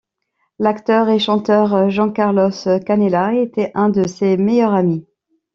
[0.57, 5.05] L'acteur et chanteur Jencarlos Canela était un de ses meilleurs amis.